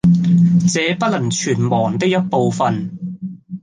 [0.73, 2.89] 這不能全忘的一部分，